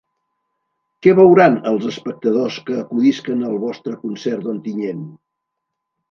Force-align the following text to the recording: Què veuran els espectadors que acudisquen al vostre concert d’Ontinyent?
Què 1.07 1.11
veuran 1.17 1.57
els 1.71 1.83
espectadors 1.91 2.57
que 2.69 2.77
acudisquen 2.83 3.43
al 3.49 3.59
vostre 3.65 3.93
concert 4.07 4.47
d’Ontinyent? 4.47 5.05